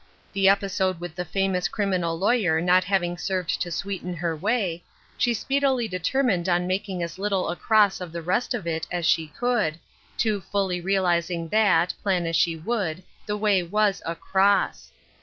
[0.33, 4.83] The episode with the fara ous criminal lawyer not having served to sweeten her way,
[5.15, 9.05] she speedily determined on making as little a cross of the rest of it as
[9.05, 9.77] she could,
[10.17, 14.91] too fully realizing that, plan as she would, the waj was a cross.